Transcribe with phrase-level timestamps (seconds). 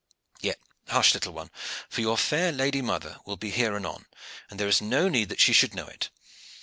[0.41, 0.57] Yet,
[0.87, 1.13] hush!
[1.13, 1.51] little one,
[1.87, 4.07] for your fair lady mother will be here anon,
[4.49, 6.09] and there is no need that she should know it.